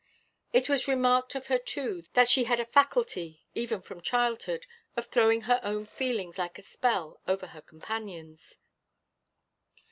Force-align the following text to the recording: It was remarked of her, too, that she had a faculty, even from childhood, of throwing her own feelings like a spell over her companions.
It 0.51 0.67
was 0.67 0.87
remarked 0.87 1.35
of 1.35 1.45
her, 1.45 1.59
too, 1.59 2.05
that 2.13 2.27
she 2.27 2.45
had 2.45 2.59
a 2.59 2.65
faculty, 2.65 3.45
even 3.53 3.83
from 3.83 4.01
childhood, 4.01 4.65
of 4.97 5.05
throwing 5.05 5.41
her 5.41 5.59
own 5.61 5.85
feelings 5.85 6.39
like 6.39 6.57
a 6.57 6.63
spell 6.63 7.21
over 7.27 7.45
her 7.45 7.61
companions. 7.61 8.57